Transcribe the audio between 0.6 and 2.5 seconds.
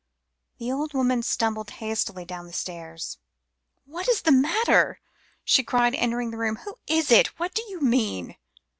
old woman stumbled hastily down